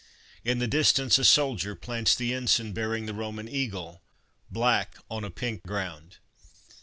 In 0.43 0.57
the 0.57 0.65
distance, 0.67 1.19
a 1.19 1.23
soldier 1.23 1.75
plants 1.75 2.15
the 2.15 2.33
ensign 2.33 2.73
bearing 2.73 3.05
the 3.05 3.13
Roman 3.13 3.47
eagle, 3.47 4.01
black 4.49 4.97
on 5.11 5.23
a 5.23 5.29
pink 5.29 5.61
ground 5.61 6.17